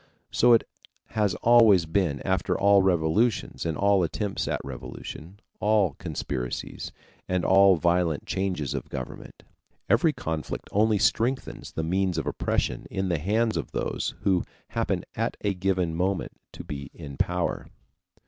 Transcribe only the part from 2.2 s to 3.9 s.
after all revolutions and